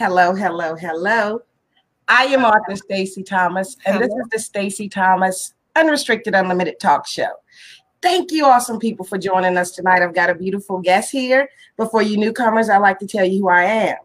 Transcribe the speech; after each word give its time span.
Hello, 0.00 0.34
hello, 0.34 0.74
hello. 0.76 1.42
I 2.08 2.24
am 2.24 2.42
author 2.42 2.74
Stacy 2.74 3.22
Thomas, 3.22 3.76
and 3.84 3.96
hello. 3.96 4.06
this 4.06 4.16
is 4.16 4.30
the 4.30 4.38
Stacy 4.38 4.88
Thomas 4.88 5.52
Unrestricted 5.76 6.34
Unlimited 6.34 6.80
Talk 6.80 7.06
Show. 7.06 7.28
Thank 8.00 8.32
you, 8.32 8.46
awesome 8.46 8.78
people, 8.78 9.04
for 9.04 9.18
joining 9.18 9.58
us 9.58 9.72
tonight. 9.72 10.00
I've 10.00 10.14
got 10.14 10.30
a 10.30 10.34
beautiful 10.34 10.78
guest 10.78 11.12
here. 11.12 11.50
Before 11.76 12.00
you 12.00 12.16
newcomers, 12.16 12.70
I'd 12.70 12.78
like 12.78 12.98
to 13.00 13.06
tell 13.06 13.26
you 13.26 13.40
who 13.42 13.50
I 13.50 13.64
am. 13.64 13.98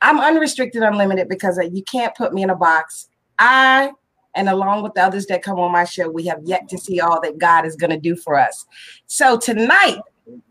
I'm 0.00 0.20
unrestricted, 0.20 0.84
unlimited 0.84 1.28
because 1.28 1.58
uh, 1.58 1.62
you 1.62 1.82
can't 1.82 2.14
put 2.14 2.32
me 2.32 2.44
in 2.44 2.50
a 2.50 2.54
box. 2.54 3.08
I, 3.36 3.90
and 4.36 4.48
along 4.48 4.84
with 4.84 4.94
the 4.94 5.02
others 5.02 5.26
that 5.26 5.42
come 5.42 5.58
on 5.58 5.72
my 5.72 5.82
show, 5.82 6.08
we 6.08 6.26
have 6.26 6.42
yet 6.44 6.68
to 6.68 6.78
see 6.78 7.00
all 7.00 7.20
that 7.22 7.38
God 7.38 7.66
is 7.66 7.74
going 7.74 7.90
to 7.90 7.98
do 7.98 8.14
for 8.14 8.38
us. 8.38 8.66
So 9.08 9.36
tonight, 9.36 9.98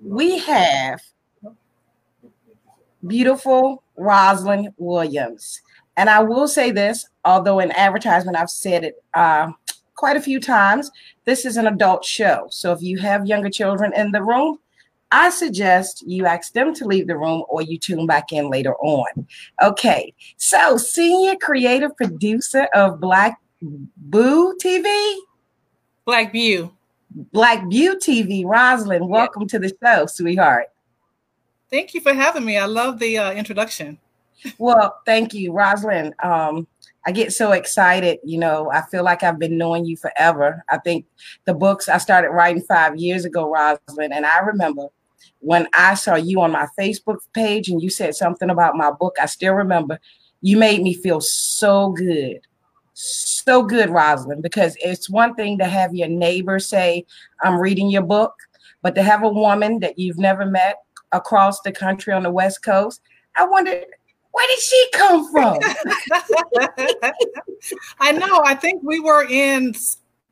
we 0.01 0.39
have 0.39 0.99
beautiful 3.07 3.83
Rosalind 3.97 4.69
Williams. 4.77 5.61
And 5.97 6.09
I 6.09 6.21
will 6.23 6.47
say 6.47 6.71
this, 6.71 7.07
although 7.23 7.59
in 7.59 7.71
advertisement 7.71 8.37
I've 8.37 8.49
said 8.49 8.83
it 8.83 9.03
uh, 9.13 9.51
quite 9.95 10.17
a 10.17 10.21
few 10.21 10.39
times, 10.39 10.89
this 11.25 11.45
is 11.45 11.57
an 11.57 11.67
adult 11.67 12.03
show. 12.03 12.47
So 12.49 12.71
if 12.71 12.81
you 12.81 12.97
have 12.97 13.27
younger 13.27 13.49
children 13.49 13.93
in 13.95 14.11
the 14.11 14.23
room, 14.23 14.57
I 15.11 15.29
suggest 15.29 16.03
you 16.07 16.25
ask 16.25 16.53
them 16.53 16.73
to 16.73 16.85
leave 16.85 17.05
the 17.05 17.17
room 17.17 17.43
or 17.47 17.61
you 17.61 17.77
tune 17.77 18.07
back 18.07 18.31
in 18.31 18.49
later 18.49 18.73
on. 18.77 19.27
Okay, 19.61 20.11
so 20.37 20.75
senior 20.75 21.35
creative 21.35 21.95
producer 21.95 22.67
of 22.73 22.99
Black 22.99 23.39
Boo 23.61 24.57
TV. 24.57 25.15
Black 26.05 26.31
View. 26.31 26.73
Black 27.31 27.69
View 27.69 27.95
TV, 27.95 28.43
Rosalind, 28.43 29.07
welcome 29.07 29.43
yeah. 29.43 29.47
to 29.49 29.59
the 29.59 29.77
show, 29.83 30.07
sweetheart. 30.07 30.72
Thank 31.73 31.95
you 31.95 32.01
for 32.01 32.13
having 32.13 32.45
me. 32.45 32.55
I 32.55 32.67
love 32.67 32.99
the 32.99 33.17
uh, 33.17 33.33
introduction. 33.33 33.97
Well, 34.59 35.01
thank 35.07 35.33
you, 35.33 35.51
Rosalind. 35.51 36.13
Um, 36.21 36.67
I 37.03 37.11
get 37.11 37.33
so 37.33 37.53
excited. 37.53 38.19
You 38.23 38.37
know, 38.37 38.69
I 38.71 38.83
feel 38.83 39.03
like 39.03 39.23
I've 39.23 39.39
been 39.39 39.57
knowing 39.57 39.83
you 39.83 39.97
forever. 39.97 40.63
I 40.69 40.77
think 40.77 41.07
the 41.45 41.55
books 41.55 41.89
I 41.89 41.97
started 41.97 42.29
writing 42.29 42.61
five 42.61 42.97
years 42.97 43.25
ago, 43.25 43.51
Rosalind, 43.51 44.13
and 44.13 44.23
I 44.23 44.37
remember 44.41 44.89
when 45.39 45.67
I 45.73 45.95
saw 45.95 46.13
you 46.13 46.41
on 46.41 46.51
my 46.51 46.67
Facebook 46.77 47.17
page 47.33 47.69
and 47.69 47.81
you 47.81 47.89
said 47.89 48.13
something 48.13 48.51
about 48.51 48.77
my 48.77 48.91
book. 48.91 49.15
I 49.19 49.25
still 49.25 49.55
remember 49.55 49.99
you 50.41 50.57
made 50.57 50.83
me 50.83 50.93
feel 50.93 51.21
so 51.21 51.89
good. 51.93 52.39
So 52.93 53.63
good, 53.63 53.89
Rosalind, 53.89 54.43
because 54.43 54.77
it's 54.79 55.09
one 55.09 55.33
thing 55.33 55.57
to 55.57 55.65
have 55.65 55.95
your 55.95 56.07
neighbor 56.07 56.59
say, 56.59 57.07
I'm 57.41 57.59
reading 57.59 57.89
your 57.89 58.03
book, 58.03 58.35
but 58.83 58.93
to 58.93 59.01
have 59.01 59.23
a 59.23 59.29
woman 59.29 59.79
that 59.79 59.97
you've 59.97 60.19
never 60.19 60.45
met 60.45 60.75
across 61.13 61.61
the 61.61 61.71
country 61.71 62.13
on 62.13 62.23
the 62.23 62.31
West 62.31 62.63
Coast. 62.63 63.01
I 63.35 63.45
wondered, 63.45 63.85
where 64.31 64.47
did 64.47 64.59
she 64.59 64.89
come 64.93 65.31
from? 65.31 65.59
I 67.99 68.11
know. 68.11 68.41
I 68.43 68.55
think 68.55 68.81
we 68.83 68.99
were 68.99 69.25
in 69.29 69.73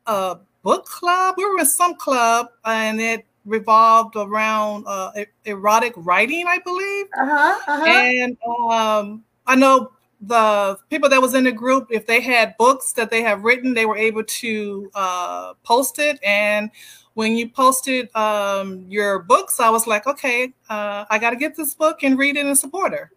a 0.06 0.38
book 0.62 0.86
club. 0.86 1.36
We 1.38 1.44
were 1.44 1.58
in 1.58 1.66
some 1.66 1.94
club, 1.94 2.48
and 2.64 3.00
it 3.00 3.24
revolved 3.44 4.14
around 4.16 4.84
uh, 4.86 5.12
erotic 5.44 5.92
writing, 5.96 6.46
I 6.46 6.58
believe. 6.58 7.06
Uh-huh, 7.18 7.60
uh-huh. 7.66 7.84
And 7.86 8.36
um, 8.44 9.24
I 9.46 9.56
know 9.56 9.92
the 10.20 10.78
people 10.88 11.08
that 11.08 11.20
was 11.20 11.34
in 11.34 11.44
the 11.44 11.52
group, 11.52 11.88
if 11.90 12.06
they 12.06 12.20
had 12.20 12.56
books 12.56 12.92
that 12.92 13.10
they 13.10 13.22
have 13.22 13.42
written, 13.42 13.74
they 13.74 13.86
were 13.86 13.96
able 13.96 14.22
to 14.22 14.90
uh, 14.94 15.54
post 15.64 15.98
it. 15.98 16.18
And 16.24 16.70
when 17.14 17.36
you 17.36 17.48
posted 17.48 18.14
um, 18.16 18.86
your 18.88 19.20
books, 19.20 19.60
I 19.60 19.70
was 19.70 19.86
like, 19.86 20.06
okay, 20.06 20.52
uh, 20.68 21.04
I 21.10 21.18
got 21.18 21.30
to 21.30 21.36
get 21.36 21.56
this 21.56 21.74
book 21.74 22.02
and 22.02 22.18
read 22.18 22.36
it 22.36 22.46
and 22.46 22.58
support 22.58 22.92
her. 22.92 23.10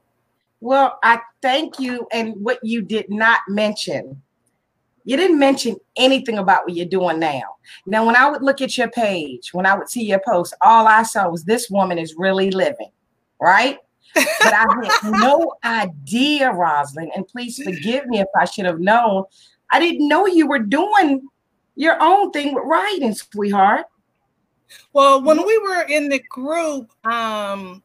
Well, 0.60 1.00
I 1.04 1.20
thank 1.42 1.80
you. 1.80 2.08
And 2.12 2.34
what 2.44 2.60
you 2.64 2.82
did 2.82 3.10
not 3.10 3.42
mention, 3.48 4.22
you 5.04 5.18
didn't 5.18 5.40
mention 5.40 5.78
anything 5.96 6.38
about 6.38 6.64
what 6.66 6.76
you're 6.76 6.86
doing 6.86 7.20
now. 7.20 7.44
Now, 7.86 8.06
when 8.06 8.16
I 8.16 8.30
would 8.30 8.42
look 8.42 8.62
at 8.62 8.78
your 8.78 8.90
page, 8.90 9.54
when 9.54 9.66
I 9.66 9.76
would 9.78 9.90
see 9.90 10.04
your 10.04 10.22
post, 10.26 10.56
all 10.62 10.88
I 10.88 11.04
saw 11.04 11.30
was 11.30 11.44
this 11.44 11.70
woman 11.70 11.98
is 11.98 12.16
really 12.18 12.52
living, 12.52 12.92
right? 13.40 13.78
but 14.16 14.54
I 14.54 14.66
had 14.82 15.12
no 15.22 15.54
idea, 15.64 16.52
Rosalind, 16.52 17.12
and 17.16 17.28
please 17.28 17.62
forgive 17.62 18.08
me 18.08 18.20
if 18.20 18.28
I 18.36 18.46
should 18.46 18.66
have 18.66 18.80
known. 18.80 19.26
I 19.72 19.80
didn't 19.80 20.08
know 20.08 20.26
you 20.26 20.48
were 20.48 20.60
doing 20.60 21.28
your 21.76 21.98
own 22.02 22.32
thing 22.32 22.54
with 22.54 22.64
writing, 22.66 23.14
sweetheart. 23.14 23.86
Well, 24.94 25.22
when 25.22 25.46
we 25.46 25.58
were 25.60 25.84
in 25.84 26.10
the 26.10 26.20
group, 26.30 26.92
um, 27.06 27.84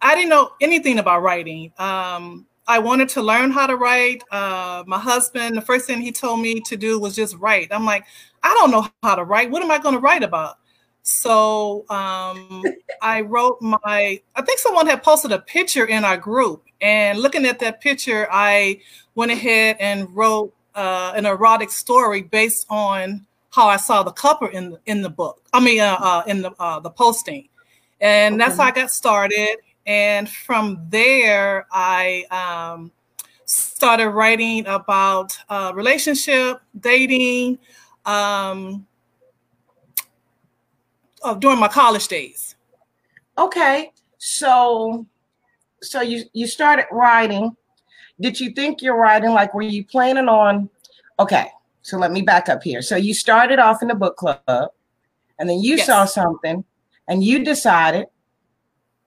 I 0.00 0.14
didn't 0.14 0.30
know 0.30 0.50
anything 0.60 0.98
about 0.98 1.22
writing. 1.22 1.72
Um, 1.78 2.46
I 2.66 2.78
wanted 2.78 3.08
to 3.10 3.22
learn 3.22 3.50
how 3.50 3.66
to 3.66 3.76
write. 3.76 4.22
Uh, 4.30 4.84
my 4.86 4.98
husband, 4.98 5.56
the 5.56 5.60
first 5.60 5.86
thing 5.86 6.00
he 6.00 6.12
told 6.12 6.40
me 6.40 6.60
to 6.62 6.76
do 6.76 6.98
was 6.98 7.14
just 7.14 7.36
write. 7.36 7.68
I'm 7.70 7.84
like, 7.84 8.04
I 8.42 8.54
don't 8.54 8.70
know 8.70 8.88
how 9.02 9.14
to 9.14 9.24
write. 9.24 9.50
What 9.50 9.62
am 9.62 9.70
I 9.70 9.78
going 9.78 9.94
to 9.94 10.00
write 10.00 10.22
about? 10.22 10.56
So 11.02 11.84
um, 11.90 12.62
I 13.02 13.20
wrote 13.20 13.60
my, 13.60 14.20
I 14.34 14.42
think 14.42 14.58
someone 14.58 14.86
had 14.86 15.02
posted 15.02 15.32
a 15.32 15.40
picture 15.40 15.84
in 15.84 16.04
our 16.04 16.16
group. 16.16 16.64
And 16.80 17.18
looking 17.18 17.44
at 17.44 17.58
that 17.60 17.80
picture, 17.80 18.26
I 18.30 18.80
went 19.14 19.30
ahead 19.30 19.76
and 19.78 20.08
wrote 20.14 20.53
uh, 20.74 21.12
an 21.16 21.26
erotic 21.26 21.70
story 21.70 22.22
based 22.22 22.66
on 22.70 23.26
how 23.50 23.68
I 23.68 23.76
saw 23.76 24.02
the 24.02 24.10
cover 24.10 24.48
in 24.48 24.70
the, 24.70 24.80
in 24.86 25.02
the 25.02 25.10
book. 25.10 25.42
I 25.52 25.60
mean, 25.60 25.80
uh, 25.80 25.96
uh, 26.00 26.22
in 26.26 26.42
the 26.42 26.52
uh, 26.58 26.80
the 26.80 26.90
posting, 26.90 27.48
and 28.00 28.34
okay. 28.34 28.44
that's 28.44 28.58
how 28.58 28.64
I 28.64 28.70
got 28.70 28.90
started. 28.90 29.58
And 29.86 30.28
from 30.28 30.86
there, 30.88 31.66
I 31.70 32.24
um, 32.30 32.90
started 33.44 34.10
writing 34.10 34.66
about 34.66 35.38
uh, 35.48 35.72
relationship, 35.74 36.60
dating, 36.80 37.58
um, 38.06 38.86
uh, 41.22 41.34
during 41.34 41.58
my 41.58 41.68
college 41.68 42.08
days. 42.08 42.56
Okay, 43.38 43.92
so 44.18 45.06
so 45.82 46.00
you 46.00 46.24
you 46.32 46.46
started 46.46 46.86
writing 46.90 47.56
did 48.20 48.38
you 48.38 48.50
think 48.50 48.82
you're 48.82 48.96
writing 48.96 49.30
like 49.30 49.54
were 49.54 49.62
you 49.62 49.84
planning 49.84 50.28
on 50.28 50.68
okay 51.18 51.48
so 51.82 51.98
let 51.98 52.12
me 52.12 52.22
back 52.22 52.48
up 52.48 52.62
here 52.62 52.82
so 52.82 52.96
you 52.96 53.14
started 53.14 53.58
off 53.58 53.82
in 53.82 53.88
the 53.88 53.94
book 53.94 54.16
club 54.16 54.70
and 55.38 55.48
then 55.48 55.60
you 55.60 55.76
yes. 55.76 55.86
saw 55.86 56.04
something 56.04 56.64
and 57.08 57.24
you 57.24 57.44
decided 57.44 58.06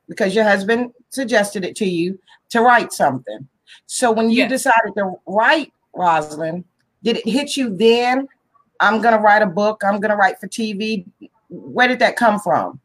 because 0.08 0.36
your 0.36 0.44
husband 0.44 0.94
suggested 1.10 1.64
it 1.64 1.76
to 1.76 1.86
you 1.86 2.20
to 2.50 2.62
write 2.62 2.92
something 2.92 3.48
so 3.86 4.12
when 4.12 4.30
you 4.30 4.38
yes. 4.38 4.50
decided 4.50 4.94
to 4.96 5.14
write 5.26 5.72
rosalind 5.94 6.64
did 7.04 7.18
it 7.18 7.28
hit 7.28 7.56
you 7.58 7.76
then 7.76 8.28
i'm 8.80 9.02
going 9.02 9.14
to 9.14 9.22
write 9.22 9.42
a 9.42 9.48
book 9.48 9.84
i'm 9.84 10.00
going 10.00 10.12
to 10.12 10.18
write 10.18 10.40
for 10.40 10.48
tv 10.48 11.06
where 11.50 11.88
did 11.88 12.00
that 12.00 12.16
come 12.16 12.40
from 12.40 12.80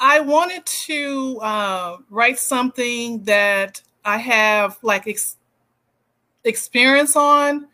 i 0.00 0.20
wanted 0.20 0.64
to 0.66 1.38
uh, 1.42 1.98
write 2.10 2.38
something 2.38 3.22
that 3.24 3.82
I 4.04 4.18
have 4.18 4.78
like 4.82 5.06
ex- 5.06 5.36
experience 6.44 7.16
on. 7.16 7.64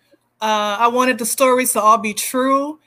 Uh, 0.41 0.77
I 0.79 0.89
wanted 0.89 1.19
the 1.19 1.27
stories 1.27 1.73
to 1.73 1.81
all 1.81 1.99
be 1.99 2.15
true, 2.15 2.79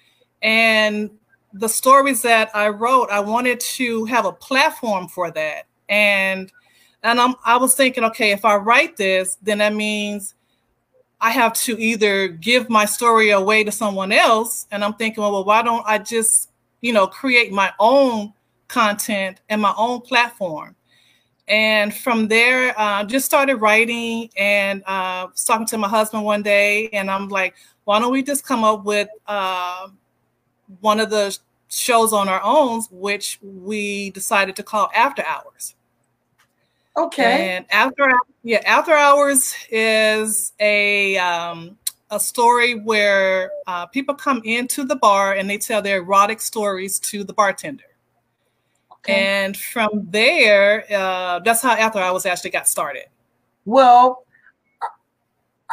and 0.41 1.09
the 1.53 1.67
stories 1.67 2.21
that 2.21 2.49
I 2.55 2.69
wrote, 2.69 3.09
I 3.09 3.19
wanted 3.19 3.59
to 3.59 4.05
have 4.05 4.25
a 4.25 4.31
platform 4.31 5.07
for 5.07 5.31
that. 5.31 5.65
And 5.89 6.51
and 7.03 7.19
I'm, 7.19 7.35
I 7.43 7.57
was 7.57 7.75
thinking, 7.75 8.03
okay, 8.05 8.31
if 8.31 8.45
I 8.45 8.55
write 8.55 8.95
this, 8.95 9.37
then 9.41 9.57
that 9.57 9.73
means 9.73 10.35
I 11.19 11.31
have 11.31 11.53
to 11.53 11.79
either 11.79 12.27
give 12.27 12.69
my 12.69 12.85
story 12.85 13.31
away 13.31 13.63
to 13.63 13.71
someone 13.71 14.11
else. 14.11 14.67
And 14.71 14.83
I'm 14.83 14.93
thinking, 14.93 15.23
well, 15.23 15.43
why 15.43 15.63
don't 15.63 15.83
I 15.87 15.97
just, 15.97 16.49
you 16.81 16.93
know, 16.93 17.07
create 17.07 17.51
my 17.51 17.71
own 17.79 18.33
content 18.67 19.41
and 19.49 19.61
my 19.61 19.73
own 19.77 20.01
platform? 20.01 20.75
And 21.51 21.93
from 21.93 22.27
there 22.27 22.73
uh, 22.79 23.03
just 23.03 23.25
started 23.25 23.57
writing 23.57 24.29
and 24.37 24.81
uh, 24.87 25.27
talking 25.45 25.67
to 25.67 25.77
my 25.77 25.87
husband 25.87 26.23
one 26.23 26.41
day 26.41 26.89
and 26.89 27.11
i'm 27.11 27.27
like 27.27 27.53
why 27.83 27.99
don't 27.99 28.11
we 28.11 28.23
just 28.23 28.45
come 28.45 28.63
up 28.63 28.83
with 28.85 29.09
uh, 29.27 29.87
one 30.79 30.99
of 30.99 31.09
the 31.09 31.37
shows 31.71 32.13
on 32.13 32.27
our 32.27 32.41
own 32.43 32.81
which 32.91 33.39
we 33.41 34.11
decided 34.11 34.55
to 34.57 34.63
call 34.63 34.89
after 34.93 35.23
hours. 35.25 35.75
Okay. 36.97 37.55
And 37.55 37.65
after 37.69 38.11
yeah 38.43 38.61
after 38.65 38.93
hours 38.93 39.55
is 39.69 40.53
a 40.59 41.17
um, 41.17 41.77
a 42.09 42.19
story 42.19 42.75
where 42.75 43.51
uh, 43.67 43.85
people 43.85 44.13
come 44.13 44.41
into 44.43 44.83
the 44.83 44.97
bar 44.97 45.33
and 45.33 45.49
they 45.49 45.57
tell 45.57 45.81
their 45.81 45.99
erotic 45.99 46.41
stories 46.41 46.99
to 46.99 47.23
the 47.23 47.33
bartender 47.33 47.85
Okay. 49.03 49.43
And 49.45 49.57
from 49.57 50.07
there, 50.09 50.85
uh, 50.93 51.39
that's 51.39 51.61
how 51.61 51.71
After 51.71 51.99
Hours 51.99 52.25
actually 52.25 52.51
got 52.51 52.67
started. 52.67 53.05
Well, 53.65 54.25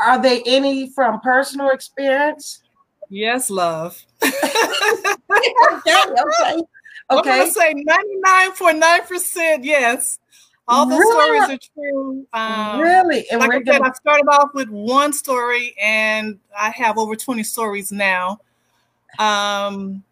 are 0.03 0.21
they 0.21 0.43
any 0.47 0.91
from 0.91 1.21
personal 1.21 1.71
experience? 1.71 2.63
Yes, 3.11 3.51
love. 3.51 4.03
okay, 4.23 4.33
okay. 5.31 6.63
Okay. 7.11 7.31
I'm 7.31 7.39
gonna 7.39 7.51
say 7.51 7.75
99.9% 7.75 9.59
yes. 9.63 10.19
All 10.69 10.85
the 10.87 10.97
really? 10.97 11.39
stories 11.39 11.59
are 11.59 11.71
true. 11.75 12.27
Um, 12.35 12.81
really? 12.81 13.25
And 13.31 13.41
like 13.41 13.51
I 13.51 13.55
said, 13.55 13.65
gonna... 13.65 13.89
I 13.89 13.93
started 13.93 14.27
off 14.29 14.51
with 14.53 14.69
one 14.69 15.15
story, 15.15 15.75
and 15.81 16.39
I 16.57 16.69
have 16.71 16.99
over 16.99 17.17
twenty 17.17 17.43
stories 17.43 17.91
now. 17.91 18.41
Um. 19.19 20.05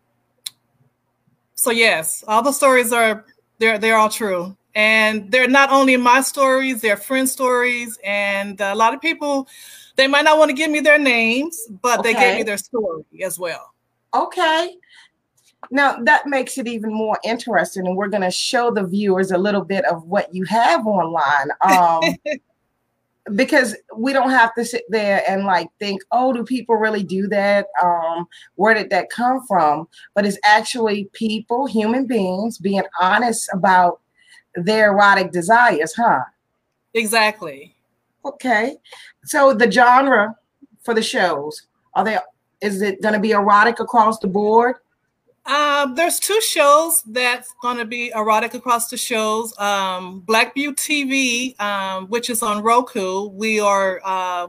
So 1.56 1.70
yes, 1.70 2.22
all 2.28 2.42
the 2.42 2.52
stories 2.52 2.92
are 2.92 3.24
they're 3.58 3.78
they're 3.78 3.96
all 3.96 4.10
true, 4.10 4.56
and 4.74 5.30
they're 5.32 5.48
not 5.48 5.70
only 5.70 5.96
my 5.96 6.20
stories; 6.20 6.82
they're 6.82 6.98
friend 6.98 7.28
stories, 7.28 7.98
and 8.04 8.60
a 8.60 8.74
lot 8.74 8.94
of 8.94 9.00
people 9.00 9.48
they 9.96 10.06
might 10.06 10.24
not 10.24 10.38
want 10.38 10.50
to 10.50 10.54
give 10.54 10.70
me 10.70 10.80
their 10.80 10.98
names, 10.98 11.58
but 11.82 12.00
okay. 12.00 12.12
they 12.12 12.20
gave 12.20 12.36
me 12.36 12.42
their 12.42 12.58
story 12.58 13.04
as 13.24 13.38
well. 13.38 13.72
Okay. 14.14 14.76
Now 15.70 15.96
that 16.04 16.26
makes 16.26 16.58
it 16.58 16.68
even 16.68 16.92
more 16.92 17.18
interesting, 17.24 17.86
and 17.86 17.96
we're 17.96 18.08
going 18.08 18.22
to 18.22 18.30
show 18.30 18.70
the 18.70 18.84
viewers 18.84 19.30
a 19.30 19.38
little 19.38 19.64
bit 19.64 19.84
of 19.86 20.04
what 20.04 20.32
you 20.34 20.44
have 20.44 20.86
online. 20.86 21.48
Um, 21.62 22.14
because 23.34 23.74
we 23.96 24.12
don't 24.12 24.30
have 24.30 24.54
to 24.54 24.64
sit 24.64 24.84
there 24.88 25.22
and 25.28 25.44
like 25.44 25.68
think, 25.78 26.02
oh, 26.12 26.32
do 26.32 26.44
people 26.44 26.76
really 26.76 27.02
do 27.02 27.26
that? 27.28 27.66
Um, 27.82 28.26
where 28.54 28.74
did 28.74 28.90
that 28.90 29.10
come 29.10 29.44
from? 29.46 29.88
But 30.14 30.26
it's 30.26 30.38
actually 30.44 31.08
people, 31.12 31.66
human 31.66 32.06
beings, 32.06 32.58
being 32.58 32.84
honest 33.00 33.48
about 33.52 34.00
their 34.54 34.92
erotic 34.92 35.32
desires, 35.32 35.94
huh? 35.94 36.20
Exactly. 36.94 37.74
Okay. 38.24 38.76
So 39.24 39.52
the 39.52 39.70
genre 39.70 40.36
for 40.82 40.94
the 40.94 41.02
shows, 41.02 41.62
are 41.94 42.04
they 42.04 42.18
is 42.62 42.80
it 42.80 43.02
going 43.02 43.14
to 43.14 43.20
be 43.20 43.32
erotic 43.32 43.80
across 43.80 44.18
the 44.18 44.28
board? 44.28 44.76
Um, 45.46 45.94
there's 45.94 46.18
two 46.18 46.40
shows 46.40 47.02
that's 47.06 47.54
going 47.62 47.76
to 47.76 47.84
be 47.84 48.10
erotic 48.14 48.54
across 48.54 48.90
the 48.90 48.96
shows. 48.96 49.56
Um, 49.58 50.20
Black 50.20 50.54
Beauty 50.54 51.54
TV, 51.54 51.60
um, 51.60 52.06
which 52.08 52.30
is 52.30 52.42
on 52.42 52.64
Roku, 52.64 53.28
we 53.28 53.60
are 53.60 54.00
uh, 54.04 54.48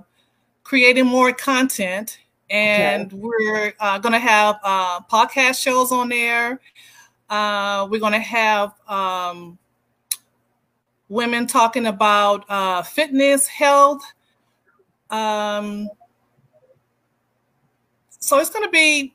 creating 0.63 1.05
more 1.05 1.31
content, 1.31 2.17
and 2.49 3.13
okay. 3.13 3.15
we're 3.15 3.73
uh, 3.79 3.99
going 3.99 4.13
to 4.13 4.19
have 4.19 4.59
uh, 4.63 5.01
podcast 5.01 5.61
shows 5.61 5.91
on 5.91 6.09
there. 6.09 6.59
Uh, 7.29 7.87
we're 7.91 7.99
going 7.99 8.13
to 8.13 8.19
have 8.19 8.73
um, 8.87 9.59
women 11.09 11.45
talking 11.45 11.85
about 11.85 12.43
uh, 12.49 12.81
fitness, 12.81 13.45
health. 13.45 14.01
Um, 15.11 15.89
so 18.09 18.39
it's 18.39 18.49
going 18.49 18.65
to 18.65 18.71
be 18.71 19.13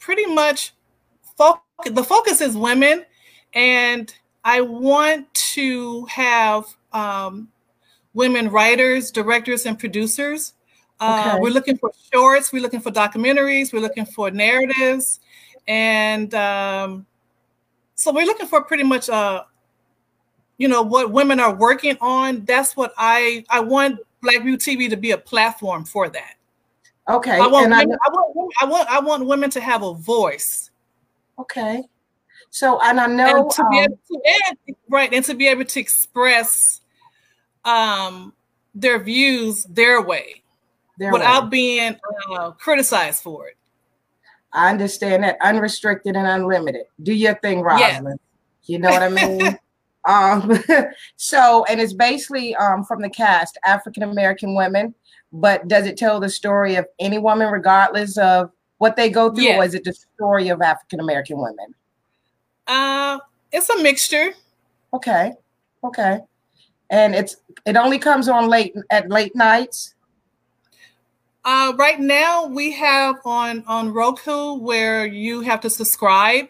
pretty 0.00 0.26
much 0.26 0.72
the 1.84 2.04
focus 2.04 2.40
is 2.40 2.56
women, 2.56 3.04
and 3.54 4.14
I 4.44 4.60
want 4.60 5.32
to 5.34 6.04
have 6.06 6.64
um, 6.92 7.48
women 8.14 8.48
writers, 8.48 9.10
directors, 9.10 9.66
and 9.66 9.78
producers. 9.78 10.54
Uh, 10.98 11.30
okay. 11.32 11.40
We're 11.40 11.50
looking 11.50 11.78
for 11.78 11.90
shorts, 12.12 12.52
we're 12.52 12.62
looking 12.62 12.80
for 12.80 12.90
documentaries, 12.90 13.72
we're 13.72 13.80
looking 13.80 14.04
for 14.04 14.30
narratives, 14.30 15.20
and 15.66 16.32
um, 16.34 17.06
so 17.94 18.12
we're 18.12 18.26
looking 18.26 18.46
for 18.46 18.62
pretty 18.62 18.84
much, 18.84 19.08
uh, 19.08 19.44
you 20.58 20.68
know, 20.68 20.82
what 20.82 21.10
women 21.10 21.40
are 21.40 21.54
working 21.54 21.96
on. 22.00 22.44
That's 22.44 22.76
what 22.76 22.92
I 22.98 23.44
I 23.48 23.60
want 23.60 24.00
Black 24.20 24.42
Beauty 24.42 24.76
TV 24.76 24.90
to 24.90 24.96
be 24.96 25.12
a 25.12 25.18
platform 25.18 25.84
for 25.84 26.08
that. 26.10 26.34
Okay, 27.08 27.36
I 27.36 27.46
want, 27.46 27.70
women, 27.70 27.72
I, 27.72 27.82
I 27.82 28.10
want 28.10 28.54
I 28.60 28.64
want 28.66 28.88
I 28.90 29.00
want 29.00 29.26
women 29.26 29.50
to 29.50 29.60
have 29.60 29.82
a 29.82 29.94
voice 29.94 30.69
Okay. 31.40 31.84
So, 32.50 32.80
and 32.82 32.98
I 33.00 33.06
know 33.06 33.42
and 33.42 33.50
to 33.52 33.62
um, 33.62 33.70
be 33.70 33.78
able 33.78 33.98
to, 34.08 34.74
right, 34.88 35.12
and 35.12 35.24
to 35.26 35.34
be 35.34 35.46
able 35.48 35.64
to 35.64 35.80
express 35.80 36.80
um, 37.64 38.32
their 38.74 38.98
views 38.98 39.64
their 39.64 40.02
way 40.02 40.42
their 40.98 41.12
without 41.12 41.44
way. 41.44 41.50
being 41.50 41.96
uh, 42.32 42.50
criticized 42.52 43.22
for 43.22 43.48
it. 43.48 43.56
I 44.52 44.70
understand 44.70 45.24
that 45.24 45.38
unrestricted 45.42 46.16
and 46.16 46.26
unlimited. 46.26 46.82
Do 47.02 47.14
your 47.14 47.34
thing, 47.36 47.62
Rosalind. 47.62 48.20
You 48.64 48.78
know 48.78 48.90
what 48.90 49.02
I 49.02 49.08
mean? 49.08 49.58
um, 50.04 50.62
so, 51.16 51.64
and 51.68 51.80
it's 51.80 51.92
basically 51.92 52.54
um, 52.56 52.84
from 52.84 53.00
the 53.00 53.10
cast 53.10 53.58
African 53.64 54.02
American 54.02 54.54
women, 54.54 54.94
but 55.32 55.68
does 55.68 55.86
it 55.86 55.96
tell 55.96 56.20
the 56.20 56.28
story 56.28 56.74
of 56.74 56.86
any 56.98 57.18
woman, 57.18 57.50
regardless 57.50 58.18
of 58.18 58.50
what 58.80 58.96
they 58.96 59.10
go 59.10 59.30
through, 59.30 59.44
yeah. 59.44 59.58
or 59.58 59.64
is 59.64 59.74
it 59.74 59.84
the 59.84 59.92
story 59.92 60.48
of 60.48 60.62
African 60.62 61.00
American 61.00 61.38
women? 61.38 61.74
Uh, 62.66 63.18
it's 63.52 63.68
a 63.68 63.82
mixture. 63.82 64.32
Okay, 64.94 65.34
okay, 65.84 66.20
and 66.88 67.14
it's 67.14 67.36
it 67.66 67.76
only 67.76 67.98
comes 67.98 68.26
on 68.26 68.48
late 68.48 68.74
at 68.90 69.10
late 69.10 69.36
nights. 69.36 69.94
Uh, 71.44 71.74
right 71.76 72.00
now 72.00 72.46
we 72.46 72.72
have 72.72 73.16
on 73.26 73.62
on 73.66 73.92
Roku 73.92 74.54
where 74.54 75.04
you 75.04 75.42
have 75.42 75.60
to 75.60 75.68
subscribe 75.68 76.48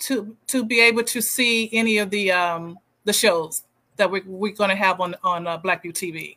to 0.00 0.36
to 0.48 0.66
be 0.66 0.82
able 0.82 1.04
to 1.04 1.22
see 1.22 1.70
any 1.72 1.96
of 1.96 2.10
the 2.10 2.30
um 2.30 2.78
the 3.04 3.12
shows 3.14 3.64
that 3.96 4.10
we're, 4.10 4.22
we're 4.26 4.52
going 4.52 4.70
to 4.70 4.76
have 4.76 5.00
on 5.00 5.14
on 5.24 5.46
uh, 5.46 5.56
Black 5.56 5.82
TV. 5.82 6.36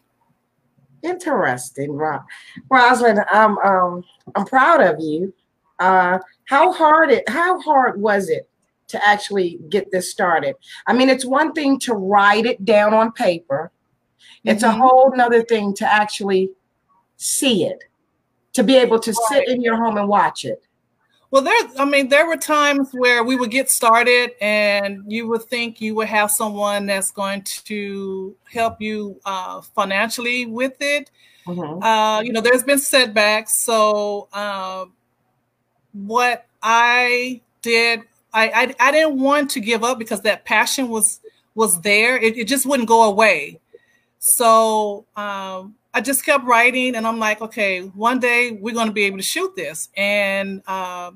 Interesting, 1.08 1.94
Ro- 1.94 2.24
Rosalind. 2.70 3.24
I'm 3.32 3.58
um 3.60 4.04
I'm 4.36 4.46
proud 4.46 4.82
of 4.82 5.00
you. 5.00 5.34
Uh, 5.80 6.20
how 6.46 6.74
hard 6.74 7.12
it 7.12 7.28
how 7.30 7.62
hard 7.62 8.02
was 8.02 8.30
it 8.30 8.50
to 8.88 9.08
actually 9.08 9.60
get 9.70 9.90
this 9.92 10.12
started? 10.12 10.56
I 10.86 10.94
mean, 10.94 11.10
it's 11.10 11.26
one 11.26 11.54
thing 11.54 11.80
to 11.80 11.94
write 11.94 12.46
it 12.46 12.66
down 12.66 12.94
on 12.94 13.12
paper. 13.14 13.72
It's 14.44 14.64
mm-hmm. 14.64 14.82
a 14.82 14.88
whole 14.88 15.14
nother 15.16 15.44
thing 15.44 15.74
to 15.76 15.86
actually 15.92 16.52
see 17.16 17.66
it, 17.66 17.86
to 18.54 18.64
be 18.64 18.76
able 18.76 19.00
to 19.00 19.14
sit 19.14 19.48
in 19.48 19.62
your 19.62 19.78
home 19.78 19.98
and 19.98 20.10
watch 20.10 20.44
it. 20.44 20.67
Well, 21.30 21.42
there, 21.42 21.58
I 21.78 21.84
mean, 21.84 22.08
there 22.08 22.26
were 22.26 22.38
times 22.38 22.90
where 22.94 23.24
we 23.24 23.36
would 23.36 23.52
get 23.52 23.70
started 23.70 24.32
and 24.42 25.04
you 25.12 25.28
would 25.28 25.44
think 25.44 25.82
you 25.82 25.94
would 25.96 26.08
have 26.08 26.32
someone 26.32 26.86
that's 26.86 27.12
going 27.12 27.42
to 27.44 28.36
help 28.50 28.82
you 28.82 29.20
uh, 29.26 29.60
financially 29.62 30.46
with 30.46 30.78
it. 30.80 31.12
Mm-hmm. 31.46 31.84
Uh, 31.84 32.22
you 32.22 32.32
know, 32.32 32.40
there's 32.40 32.64
been 32.64 32.80
setbacks. 32.80 33.60
So, 33.60 34.30
uh, 34.32 34.86
what 35.92 36.46
I 36.62 37.42
did, 37.62 38.02
I, 38.34 38.50
I, 38.50 38.76
I 38.88 38.92
didn't 38.92 39.20
want 39.20 39.50
to 39.52 39.60
give 39.60 39.84
up 39.84 40.00
because 40.00 40.22
that 40.22 40.46
passion 40.46 40.90
was 40.90 41.20
was 41.56 41.82
there. 41.82 42.18
It, 42.18 42.38
it 42.38 42.48
just 42.48 42.66
wouldn't 42.66 42.88
go 42.88 43.04
away. 43.04 43.60
So, 44.20 45.06
um, 45.16 45.76
I 45.94 46.01
just 46.01 46.25
kept 46.25 46.46
writing, 46.46 46.96
and 46.96 47.08
I'm 47.08 47.20
like, 47.20 47.41
okay, 47.41 47.82
one 47.82 48.20
day 48.20 48.51
we're 48.51 48.74
going 48.74 48.88
to 48.88 48.94
be 48.94 49.06
able 49.06 49.17
to 49.17 49.24
shoot 49.24 49.56
this. 49.56 49.89
And 49.98 50.62
uh, 50.67 51.12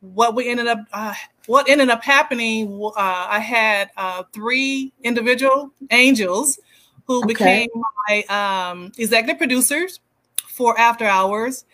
what 0.00 0.34
we 0.34 0.48
ended 0.48 0.68
up, 0.68 0.78
uh, 0.92 1.14
what 1.46 1.68
ended 1.68 1.88
up 1.90 2.04
happening, 2.04 2.80
uh, 2.84 2.92
I 2.96 3.40
had 3.40 3.90
uh, 3.96 4.22
three 4.32 4.92
individual 5.02 5.72
angels 5.90 6.58
who 7.06 7.18
okay. 7.18 7.26
became 7.26 7.68
my 8.08 8.22
um, 8.24 8.92
executive 8.98 9.38
producers 9.38 10.00
for 10.46 10.78
After 10.78 11.06
Hours. 11.06 11.64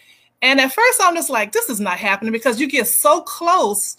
And 0.40 0.60
at 0.60 0.72
first, 0.72 1.00
I'm 1.02 1.14
just 1.14 1.30
like, 1.30 1.52
this 1.52 1.68
is 1.68 1.80
not 1.80 1.98
happening 1.98 2.32
because 2.32 2.60
you 2.60 2.68
get 2.68 2.86
so 2.86 3.20
close 3.22 3.96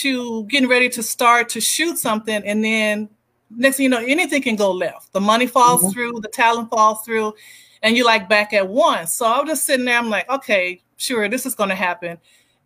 to 0.00 0.44
getting 0.44 0.68
ready 0.68 0.88
to 0.90 1.02
start 1.02 1.48
to 1.50 1.60
shoot 1.60 1.98
something, 1.98 2.42
and 2.44 2.62
then 2.62 3.08
next 3.50 3.76
thing 3.76 3.84
you 3.84 3.90
know, 3.90 3.98
anything 3.98 4.42
can 4.42 4.56
go 4.56 4.70
left. 4.70 5.12
The 5.12 5.20
money 5.20 5.46
falls 5.46 5.82
mm-hmm. 5.82 5.90
through, 5.90 6.20
the 6.20 6.28
talent 6.28 6.70
falls 6.70 7.04
through, 7.04 7.34
and 7.82 7.96
you're 7.96 8.06
like 8.06 8.28
back 8.28 8.52
at 8.52 8.68
one. 8.68 9.06
So 9.06 9.26
I 9.26 9.40
was 9.40 9.48
just 9.48 9.66
sitting 9.66 9.86
there. 9.86 9.98
I'm 9.98 10.10
like, 10.10 10.28
okay, 10.28 10.82
sure, 10.96 11.28
this 11.28 11.46
is 11.46 11.54
going 11.54 11.70
to 11.70 11.74
happen. 11.74 12.18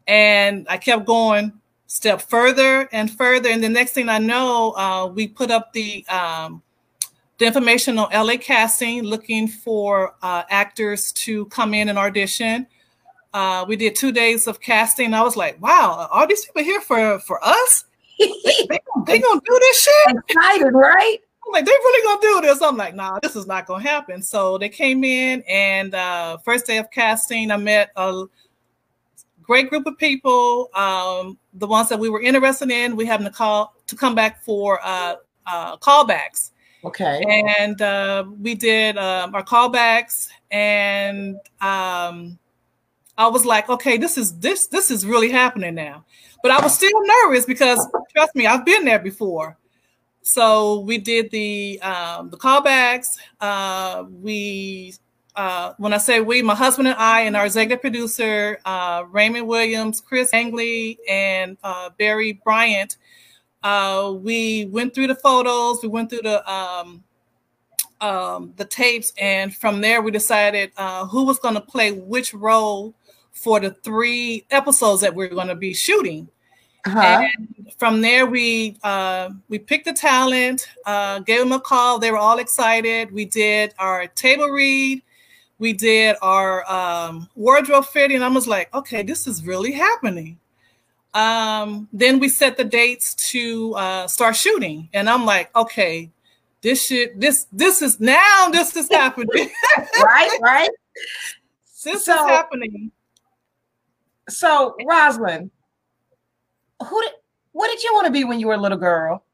And 0.06 0.66
I 0.68 0.78
kept 0.78 1.06
going 1.06 1.52
step 1.86 2.22
further 2.22 2.88
and 2.92 3.10
further. 3.10 3.50
And 3.50 3.62
the 3.62 3.68
next 3.68 3.92
thing 3.92 4.08
I 4.08 4.18
know, 4.18 4.72
uh, 4.72 5.06
we 5.06 5.28
put 5.28 5.50
up 5.50 5.72
the 5.72 6.06
um, 6.08 6.62
the 7.38 7.46
information 7.46 7.98
on 7.98 8.08
LA 8.12 8.36
Casting, 8.36 9.02
looking 9.02 9.48
for 9.48 10.14
uh, 10.22 10.44
actors 10.48 11.12
to 11.12 11.46
come 11.46 11.74
in 11.74 11.88
and 11.88 11.98
audition. 11.98 12.66
Uh, 13.34 13.64
we 13.66 13.76
did 13.76 13.96
two 13.96 14.12
days 14.12 14.46
of 14.46 14.60
casting. 14.60 15.14
I 15.14 15.22
was 15.22 15.36
like, 15.36 15.60
wow, 15.60 16.08
all 16.10 16.26
these 16.26 16.44
people 16.44 16.62
here 16.62 16.80
for 16.80 17.18
for 17.20 17.44
us? 17.44 17.84
They, 18.68 18.78
they 19.06 19.18
gonna 19.18 19.40
do 19.44 19.58
this 19.60 19.82
shit? 19.82 20.16
Excited, 20.28 20.72
right? 20.72 21.18
I'm 21.46 21.52
like, 21.52 21.64
they 21.64 21.72
really 21.72 22.06
gonna 22.06 22.40
do 22.40 22.46
this? 22.48 22.62
I'm 22.62 22.76
like, 22.76 22.94
nah, 22.94 23.18
this 23.20 23.36
is 23.36 23.46
not 23.46 23.66
gonna 23.66 23.82
happen. 23.82 24.22
So 24.22 24.58
they 24.58 24.68
came 24.68 25.04
in, 25.04 25.42
and 25.48 25.94
uh, 25.94 26.38
first 26.38 26.66
day 26.66 26.78
of 26.78 26.90
casting, 26.90 27.50
I 27.50 27.56
met 27.56 27.90
a 27.96 28.24
great 29.42 29.68
group 29.68 29.86
of 29.86 29.98
people. 29.98 30.70
Um, 30.74 31.38
the 31.54 31.66
ones 31.66 31.88
that 31.88 31.98
we 31.98 32.08
were 32.08 32.22
interested 32.22 32.70
in, 32.70 32.96
we 32.96 33.06
having 33.06 33.26
to 33.26 33.32
call 33.32 33.74
to 33.86 33.96
come 33.96 34.14
back 34.14 34.42
for 34.42 34.80
uh, 34.82 35.16
uh, 35.46 35.76
callbacks. 35.78 36.52
Okay. 36.84 37.22
And 37.58 37.80
uh, 37.80 38.24
we 38.40 38.54
did 38.54 38.96
um, 38.98 39.34
our 39.34 39.44
callbacks, 39.44 40.28
and 40.50 41.36
um, 41.60 42.38
I 43.16 43.28
was 43.28 43.44
like, 43.44 43.68
okay, 43.68 43.98
this 43.98 44.18
is 44.18 44.38
this 44.38 44.66
this 44.66 44.90
is 44.90 45.06
really 45.06 45.30
happening 45.30 45.74
now. 45.74 46.04
But 46.42 46.50
I 46.50 46.60
was 46.62 46.74
still 46.74 46.90
nervous 47.24 47.44
because 47.44 47.86
trust 48.14 48.34
me, 48.34 48.46
I've 48.46 48.64
been 48.64 48.84
there 48.84 48.98
before. 48.98 49.56
So 50.22 50.80
we 50.80 50.98
did 50.98 51.30
the 51.30 51.80
um, 51.82 52.30
the 52.30 52.36
callbacks. 52.36 53.16
Uh, 53.40 54.04
we 54.10 54.94
uh, 55.34 55.72
when 55.78 55.92
I 55.92 55.98
say 55.98 56.20
we, 56.20 56.42
my 56.42 56.54
husband 56.54 56.88
and 56.88 56.96
I, 56.98 57.22
and 57.22 57.36
our 57.36 57.46
executive 57.46 57.80
producer, 57.80 58.60
uh, 58.64 59.04
Raymond 59.10 59.46
Williams, 59.46 60.00
Chris 60.00 60.32
Angley, 60.34 60.98
and 61.08 61.56
uh, 61.64 61.90
Barry 61.98 62.34
Bryant, 62.44 62.98
uh, 63.62 64.12
we 64.14 64.66
went 64.66 64.94
through 64.94 65.06
the 65.06 65.14
photos, 65.14 65.82
we 65.82 65.88
went 65.88 66.10
through 66.10 66.22
the 66.22 66.52
um, 66.52 67.02
um, 68.00 68.52
the 68.56 68.64
tapes, 68.64 69.12
and 69.18 69.54
from 69.54 69.80
there 69.80 70.02
we 70.02 70.10
decided 70.10 70.72
uh, 70.76 71.06
who 71.06 71.24
was 71.24 71.38
going 71.38 71.54
to 71.54 71.60
play 71.60 71.92
which 71.92 72.34
role 72.34 72.94
for 73.32 73.60
the 73.60 73.70
three 73.70 74.46
episodes 74.50 75.00
that 75.00 75.14
we 75.14 75.26
are 75.26 75.28
going 75.28 75.48
to 75.48 75.54
be 75.54 75.74
shooting. 75.74 76.28
Uh-huh. 76.84 77.00
And 77.00 77.72
from 77.78 78.00
there, 78.00 78.26
we 78.26 78.76
uh, 78.82 79.30
we 79.48 79.58
picked 79.58 79.84
the 79.84 79.92
talent, 79.92 80.68
uh, 80.84 81.20
gave 81.20 81.38
them 81.38 81.52
a 81.52 81.60
call. 81.60 81.98
They 81.98 82.10
were 82.10 82.18
all 82.18 82.38
excited. 82.38 83.12
We 83.12 83.24
did 83.24 83.72
our 83.78 84.08
table 84.08 84.48
read, 84.48 85.02
we 85.58 85.72
did 85.72 86.16
our 86.22 86.68
um, 86.70 87.28
wardrobe 87.36 87.86
fitting. 87.86 88.20
I 88.20 88.28
was 88.28 88.48
like, 88.48 88.74
okay, 88.74 89.04
this 89.04 89.28
is 89.28 89.46
really 89.46 89.70
happening. 89.70 90.40
Um, 91.14 91.88
then 91.92 92.18
we 92.18 92.28
set 92.28 92.56
the 92.56 92.64
dates 92.64 93.14
to 93.30 93.74
uh, 93.76 94.06
start 94.08 94.34
shooting, 94.34 94.88
and 94.92 95.08
I'm 95.08 95.24
like, 95.24 95.54
okay, 95.54 96.10
this 96.62 96.86
shit, 96.86 97.20
this 97.20 97.46
this 97.52 97.80
is 97.80 98.00
now 98.00 98.48
this 98.50 98.74
is 98.74 98.88
happening. 98.90 99.50
right, 100.02 100.38
right. 100.42 100.70
This 101.84 102.06
so, 102.06 102.12
is 102.12 102.30
happening. 102.30 102.90
So, 104.28 104.76
Rosalind, 104.86 105.50
who 106.88 107.02
did 107.02 107.12
what 107.52 107.68
did 107.68 107.82
you 107.82 107.92
want 107.94 108.06
to 108.06 108.12
be 108.12 108.24
when 108.24 108.40
you 108.40 108.46
were 108.46 108.54
a 108.54 108.60
little 108.60 108.78
girl? 108.78 109.24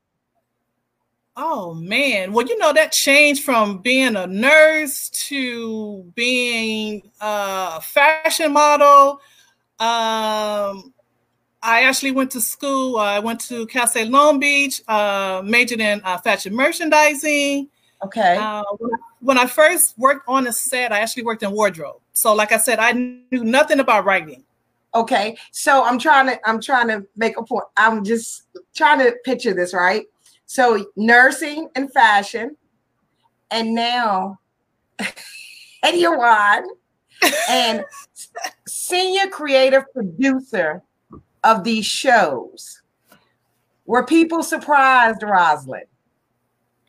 Oh 1.37 1.73
man. 1.75 2.33
Well, 2.33 2.47
you 2.47 2.59
know, 2.59 2.73
that 2.73 2.91
changed 2.91 3.45
from 3.45 3.79
being 3.79 4.17
a 4.17 4.27
nurse 4.27 5.09
to 5.29 6.03
being 6.17 7.11
a 7.21 7.81
fashion 7.81 8.53
model. 8.53 9.21
Um, 9.79 10.93
I 11.63 11.83
actually 11.85 12.11
went 12.11 12.33
to 12.33 12.41
school. 12.41 12.99
I 12.99 13.21
went 13.21 13.41
to 13.43 13.67
Cal 13.69 13.87
State 13.87 14.11
Long 14.11 14.41
Beach, 14.41 14.83
uh, 14.89 15.41
majored 15.45 15.81
in 15.81 16.01
uh, 16.05 16.19
fashion 16.19 16.55
merchandising. 16.55 17.69
Okay. 18.03 18.37
Uh, 18.37 18.63
when, 19.21 19.39
I, 19.39 19.47
first 19.47 19.97
worked 19.99 20.29
on 20.29 20.47
a 20.47 20.53
set, 20.53 20.93
I 20.93 21.01
actually 21.01 21.25
worked 21.25 21.43
in 21.45 21.53
wardrobe. 21.53 22.01
So, 22.13 22.35
like 22.35 22.51
I 22.51 22.59
said, 22.59 22.79
I 22.81 22.93
knew 22.93 23.45
nothing 23.45 23.79
about 23.81 24.05
writing. 24.05 24.45
Okay. 24.99 25.37
So 25.53 25.85
I'm 25.85 25.97
trying 25.97 26.27
to 26.27 26.49
I'm 26.49 26.61
trying 26.61 26.89
to 26.89 27.07
make 27.17 27.39
a 27.39 27.43
point. 27.45 27.67
I'm 27.77 28.03
just 28.03 28.49
trying 28.75 28.99
to 28.99 29.15
picture 29.25 29.55
this, 29.55 29.73
right? 29.73 30.07
So 30.47 30.91
nursing 30.97 31.69
and 31.77 31.93
fashion, 31.93 32.57
and 33.53 33.75
now 33.75 34.41
Eddie 35.85 36.03
Iran 36.03 36.65
and 37.49 37.85
senior 38.67 39.29
creative 39.29 39.85
producer 39.93 40.83
of 41.45 41.63
these 41.63 41.87
shows. 41.87 42.83
Were 43.87 44.05
people 44.05 44.43
surprised, 44.43 45.23
Rosalind? 45.23 45.87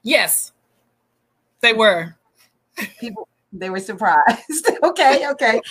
Yes, 0.02 0.52
they 1.62 1.74
were. 1.74 2.16
People, 3.00 3.28
they 3.54 3.70
were 3.70 3.80
surprised. 3.80 4.68
okay, 4.84 5.30
okay. 5.30 5.62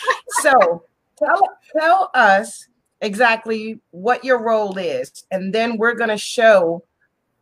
So 0.42 0.84
tell, 1.18 1.48
tell 1.78 2.10
us 2.14 2.68
exactly 3.00 3.80
what 3.90 4.24
your 4.24 4.42
role 4.42 4.76
is, 4.78 5.24
and 5.30 5.54
then 5.54 5.76
we're 5.76 5.94
going 5.94 6.10
to 6.10 6.18
show 6.18 6.84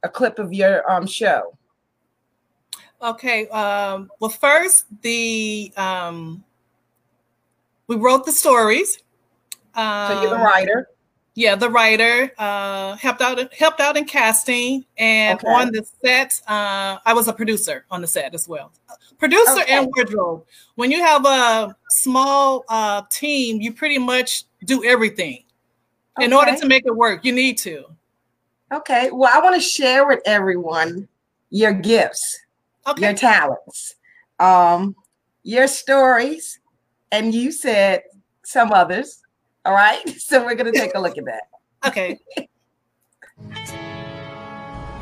a 0.03 0.09
clip 0.09 0.39
of 0.39 0.53
your 0.53 0.89
um 0.91 1.07
show? 1.07 1.57
Okay. 3.03 3.49
Um, 3.49 4.11
well, 4.21 4.31
first, 4.31 4.87
the 5.03 5.73
um, 5.77 6.43
we 7.87 7.97
wrote 7.97 8.25
the 8.25 8.33
stories. 8.33 8.99
Um, 9.75 10.09
so 10.09 10.23
you're 10.23 10.31
the 10.31 10.37
um, 10.37 10.43
writer. 10.43 10.89
Yeah, 11.37 11.55
the 11.55 11.69
writer 11.69 12.33
uh, 12.39 12.97
helped 12.97 13.21
out 13.21 13.53
helped 13.53 13.79
out 13.79 13.99
in 13.99 14.07
casting 14.07 14.87
and 14.97 15.39
okay. 15.39 15.47
on 15.47 15.71
the 15.71 15.87
set. 16.03 16.41
Uh, 16.49 16.97
I 17.05 17.13
was 17.13 17.29
a 17.29 17.33
producer 17.35 17.85
on 17.91 18.01
the 18.01 18.07
set 18.07 18.35
as 18.35 18.49
well. 18.49 18.73
Producer 19.19 19.61
okay. 19.61 19.77
and 19.77 19.93
wardrobe. 19.95 20.47
When 20.77 20.91
you 20.91 21.03
have 21.03 21.27
a 21.27 21.77
small 21.91 22.65
uh, 22.71 23.03
team, 23.11 23.61
you 23.61 23.75
pretty 23.75 23.99
much 23.99 24.45
do 24.65 24.83
everything. 24.83 25.45
Okay. 26.17 26.25
In 26.25 26.33
order 26.33 26.57
to 26.57 26.67
make 26.67 26.87
it 26.87 26.97
work, 26.97 27.23
you 27.23 27.33
need 27.33 27.59
to. 27.59 27.85
Okay. 28.73 29.11
Well, 29.13 29.31
I 29.31 29.39
want 29.39 29.57
to 29.57 29.61
share 29.61 30.07
with 30.07 30.21
everyone 30.25 31.07
your 31.51 31.75
gifts, 31.75 32.41
your 32.97 33.13
talents, 33.13 33.97
um, 34.41 34.97
your 35.43 35.69
stories, 35.69 36.61
and 37.13 37.35
you 37.35 37.53
said 37.53 38.05
some 38.43 38.73
others. 38.73 39.21
All 39.67 39.75
right. 39.75 40.03
So 40.27 40.45
we're 40.45 40.55
gonna 40.55 40.73
take 40.73 40.95
a 40.95 41.01
look 41.01 41.19
at 41.19 41.25
that. 41.27 41.43
Okay. 41.87 42.19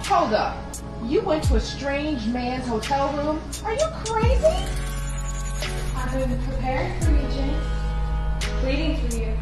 Hold 0.06 0.34
up. 0.34 0.56
You 1.04 1.22
went 1.22 1.44
to 1.44 1.54
a 1.56 1.60
strange 1.60 2.26
man's 2.26 2.66
hotel 2.66 3.10
room? 3.12 3.40
Are 3.64 3.72
you 3.72 3.86
crazy? 4.04 4.44
I've 5.96 6.12
been 6.12 6.42
preparing 6.42 7.00
for 7.00 7.10
you, 7.10 7.28
James. 7.32 7.64
Waiting 8.64 8.96
for 9.08 9.16
you. 9.16 9.36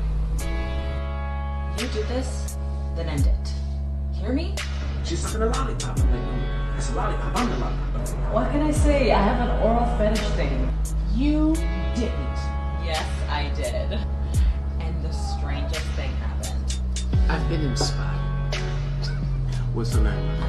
You 1.78 1.88
do 1.92 2.02
this, 2.04 2.56
then 2.94 3.08
end 3.08 3.26
it 3.26 3.52
hear 4.22 4.32
me? 4.32 4.54
She's 5.04 5.18
sucking 5.18 5.42
a 5.42 5.46
lollipop. 5.46 5.98
I'm 5.98 6.08
oh, 6.14 6.74
that's 6.74 6.90
a 6.90 6.94
lollipop. 6.94 7.36
I'm 7.36 7.50
the 7.50 7.56
lollipop. 7.58 8.32
What 8.32 8.50
can 8.52 8.62
I 8.62 8.70
say? 8.70 9.10
I 9.10 9.20
have 9.20 9.48
an 9.48 9.62
oral 9.62 9.84
fetish 9.98 10.20
thing. 10.36 10.72
You 11.12 11.54
didn't. 11.96 12.38
Yes, 12.84 13.04
I 13.28 13.50
did. 13.56 13.98
And 15.74 15.84
thing 15.96 16.10
happened. 16.16 16.78
I've 17.30 17.48
been 17.48 17.62
inspired. 17.62 18.56
What's 19.72 19.94
her 19.94 20.02
name? 20.02 20.40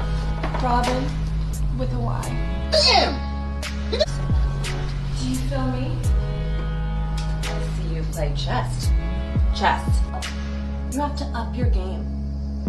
Robin, 0.62 1.04
with 1.78 1.92
a 1.94 1.98
Y. 1.98 2.68
Damn! 2.72 3.14
Do 3.90 3.96
you 5.26 5.36
feel 5.36 5.66
me? 5.68 5.96
I 7.16 7.68
see 7.76 7.94
you 7.94 8.02
play 8.12 8.32
chess. 8.36 8.90
Chess. 9.54 9.82
You 10.92 11.00
have 11.00 11.16
to 11.16 11.24
up 11.26 11.56
your 11.56 11.70
game. 11.70 12.04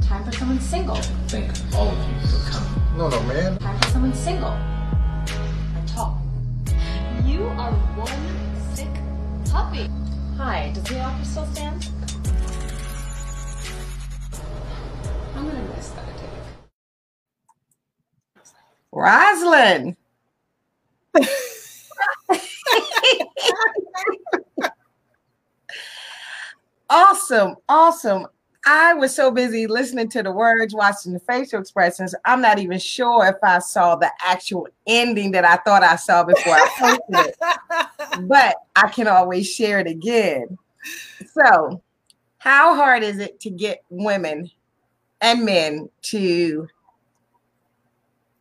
Time 0.01 0.23
for 0.23 0.31
someone 0.31 0.59
single. 0.61 0.95
Thank 1.27 1.51
all 1.75 1.89
of 1.89 1.97
you 1.97 2.27
for 2.27 2.51
coming. 2.51 2.97
No, 2.97 3.09
no, 3.09 3.21
man. 3.23 3.57
Time 3.57 3.79
for 3.81 3.89
someone 3.89 4.13
single. 4.13 4.51
And 4.51 5.87
tall. 5.87 6.21
You 7.25 7.47
are 7.57 7.73
one 7.95 8.75
sick 8.75 8.87
puppy. 9.51 9.89
Hi, 10.37 10.71
does 10.73 10.83
the 10.83 11.01
offer 11.01 11.25
still 11.25 11.45
stand? 11.47 11.89
Rosalind. 18.95 19.97
awesome, 26.89 27.55
awesome. 27.67 28.27
I 28.65 28.93
was 28.93 29.13
so 29.13 29.29
busy 29.31 29.67
listening 29.67 30.09
to 30.09 30.23
the 30.23 30.31
words, 30.31 30.73
watching 30.73 31.11
the 31.13 31.19
facial 31.19 31.59
expressions. 31.59 32.15
I'm 32.23 32.41
not 32.41 32.57
even 32.57 32.79
sure 32.79 33.27
if 33.27 33.35
I 33.43 33.59
saw 33.59 33.97
the 33.97 34.09
actual 34.25 34.67
ending 34.87 35.31
that 35.31 35.45
I 35.45 35.57
thought 35.57 35.83
I 35.83 35.97
saw 35.97 36.23
before 36.23 36.53
I 36.53 36.67
posted 36.79 36.99
it. 37.09 37.37
but 38.27 38.55
I 38.75 38.87
can 38.87 39.07
always 39.07 39.53
share 39.53 39.79
it 39.79 39.87
again. 39.87 40.57
So, 41.33 41.83
how 42.37 42.75
hard 42.75 43.03
is 43.03 43.19
it 43.19 43.41
to 43.41 43.49
get 43.49 43.83
women 43.89 44.49
and 45.21 45.45
men 45.45 45.89
to 46.03 46.67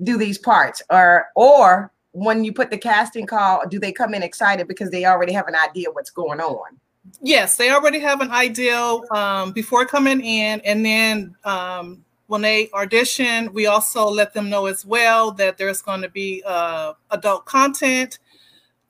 do 0.02 0.18
these 0.18 0.38
parts 0.38 0.82
or 0.90 1.26
or 1.36 1.92
when 2.12 2.44
you 2.44 2.52
put 2.52 2.70
the 2.70 2.78
casting 2.78 3.26
call 3.26 3.62
do 3.68 3.78
they 3.78 3.92
come 3.92 4.14
in 4.14 4.22
excited 4.22 4.68
because 4.68 4.90
they 4.90 5.04
already 5.04 5.32
have 5.32 5.48
an 5.48 5.54
idea 5.54 5.90
what's 5.92 6.10
going 6.10 6.40
on 6.40 6.78
Yes, 7.20 7.56
they 7.56 7.70
already 7.70 8.00
have 8.00 8.20
an 8.20 8.30
idea 8.30 8.78
um, 9.10 9.52
before 9.52 9.84
coming 9.84 10.20
in, 10.22 10.60
and 10.62 10.84
then 10.84 11.36
um, 11.44 12.04
when 12.26 12.40
they 12.40 12.70
audition, 12.72 13.52
we 13.52 13.66
also 13.66 14.08
let 14.08 14.32
them 14.32 14.48
know 14.48 14.66
as 14.66 14.86
well 14.86 15.30
that 15.32 15.58
there's 15.58 15.82
going 15.82 16.00
to 16.02 16.08
be 16.08 16.42
uh, 16.46 16.94
adult 17.10 17.44
content. 17.44 18.18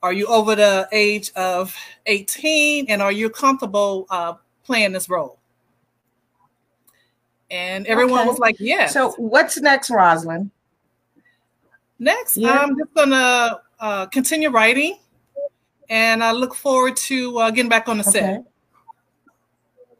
Are 0.01 0.13
you 0.13 0.27
over 0.27 0.55
the 0.55 0.87
age 0.91 1.31
of 1.35 1.75
18, 2.05 2.85
and 2.87 3.01
are 3.01 3.11
you 3.11 3.29
comfortable 3.29 4.05
uh, 4.09 4.33
playing 4.63 4.93
this 4.93 5.09
role? 5.09 5.37
And 7.51 7.85
everyone 7.87 8.21
okay. 8.21 8.29
was 8.29 8.39
like, 8.39 8.55
yeah 8.59 8.87
So, 8.87 9.11
what's 9.13 9.59
next, 9.59 9.89
Rosalind? 9.89 10.51
Next, 11.99 12.37
yeah. 12.37 12.51
I'm 12.51 12.77
just 12.77 12.93
gonna 12.93 13.59
uh, 13.79 14.05
continue 14.07 14.49
writing 14.49 14.97
and 15.89 16.23
I 16.23 16.31
look 16.31 16.55
forward 16.55 16.95
to 16.97 17.37
uh, 17.39 17.51
getting 17.51 17.69
back 17.69 17.87
on 17.87 17.97
the 17.97 18.07
okay. 18.07 18.19
set. 18.19 18.43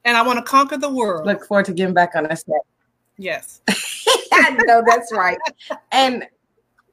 And 0.04 0.16
I 0.16 0.22
want 0.22 0.38
to 0.38 0.44
conquer 0.44 0.78
the 0.78 0.90
world. 0.90 1.26
Look 1.26 1.46
forward 1.46 1.66
to 1.66 1.74
getting 1.74 1.94
back 1.94 2.16
on 2.16 2.24
the 2.24 2.36
set. 2.36 2.62
Yes. 3.18 3.62
no, 4.66 4.84
that's 4.86 5.12
right. 5.12 5.38
And 5.92 6.26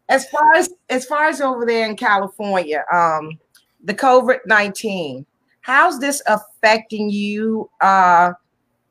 as 0.09 0.29
far 0.29 0.55
as 0.55 0.71
as 0.89 1.05
far 1.05 1.29
as 1.29 1.41
over 1.41 1.67
there 1.67 1.89
in 1.89 1.97
California, 1.97 2.85
um, 2.93 3.39
the 3.85 3.95
COVID 3.95 4.39
nineteen, 4.47 5.27
how's 5.61 5.99
this 5.99 6.23
affecting 6.27 7.11
you? 7.11 7.69
Uh, 7.81 8.33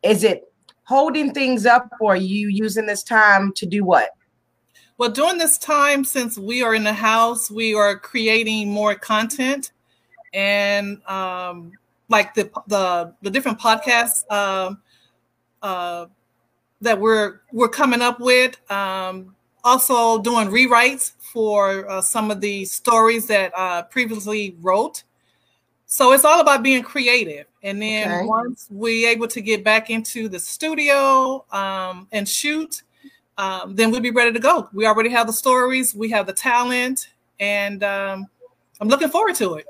is 0.03 0.23
it 0.23 0.51
holding 0.83 1.33
things 1.33 1.65
up, 1.65 1.89
or 1.99 2.13
are 2.13 2.17
you 2.17 2.49
using 2.49 2.85
this 2.85 3.03
time 3.03 3.53
to 3.53 3.65
do 3.65 3.83
what? 3.83 4.11
Well, 5.01 5.09
during 5.09 5.39
this 5.39 5.57
time, 5.57 6.03
since 6.03 6.37
we 6.37 6.61
are 6.61 6.75
in 6.75 6.83
the 6.83 6.93
house, 6.93 7.49
we 7.49 7.73
are 7.73 7.97
creating 7.97 8.69
more 8.69 8.93
content, 8.93 9.71
and 10.31 11.03
um, 11.07 11.71
like 12.07 12.35
the 12.35 12.51
the 12.67 13.11
the 13.23 13.31
different 13.31 13.59
podcasts 13.59 14.31
um, 14.31 14.79
uh, 15.63 16.05
that 16.81 16.99
we're 16.99 17.41
we're 17.51 17.67
coming 17.67 18.03
up 18.03 18.19
with. 18.19 18.59
Um, 18.71 19.35
also 19.63 20.21
doing 20.21 20.49
rewrites 20.49 21.13
for 21.33 21.89
uh, 21.89 21.99
some 22.03 22.29
of 22.29 22.39
the 22.39 22.63
stories 22.65 23.25
that 23.25 23.51
uh, 23.57 23.81
previously 23.81 24.55
wrote. 24.61 25.01
So 25.87 26.13
it's 26.13 26.25
all 26.25 26.41
about 26.41 26.61
being 26.61 26.83
creative. 26.83 27.47
And 27.63 27.81
then 27.81 28.11
okay. 28.11 28.25
once 28.27 28.67
we're 28.69 29.09
able 29.09 29.29
to 29.29 29.41
get 29.41 29.63
back 29.63 29.89
into 29.89 30.29
the 30.29 30.39
studio 30.39 31.43
um, 31.51 32.07
and 32.11 32.29
shoot, 32.29 32.83
um, 33.41 33.75
then 33.75 33.89
we'll 33.89 34.01
be 34.01 34.11
ready 34.11 34.31
to 34.31 34.39
go. 34.39 34.69
We 34.71 34.85
already 34.85 35.09
have 35.09 35.25
the 35.25 35.33
stories, 35.33 35.95
we 35.95 36.11
have 36.11 36.27
the 36.27 36.33
talent, 36.33 37.09
and 37.39 37.83
um, 37.83 38.27
I'm 38.79 38.87
looking 38.87 39.09
forward 39.09 39.33
to 39.37 39.55
it. 39.55 39.65